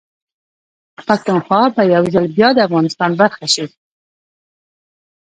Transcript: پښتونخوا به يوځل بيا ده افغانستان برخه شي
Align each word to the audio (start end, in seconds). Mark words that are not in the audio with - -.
پښتونخوا 1.07 1.61
به 1.75 1.83
يوځل 1.93 2.25
بيا 2.35 2.49
ده 2.55 2.61
افغانستان 2.67 3.11
برخه 3.21 3.45
شي 3.53 3.65